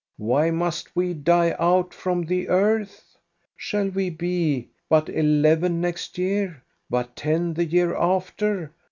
"Why 0.17 0.49
must 0.49 0.95
we 0.95 1.13
die 1.13 1.55
out 1.59 1.93
from 1.93 2.23
the 2.25 2.49
earth.? 2.49 3.15
Shall 3.55 3.89
we 3.89 4.09
be 4.09 4.71
biit 4.91 5.09
eleven 5.09 5.79
next 5.79 6.17
year, 6.17 6.63
but 6.89 7.15
ten 7.15 7.53
the 7.53 7.65
year 7.65 7.95
after. 7.95 8.73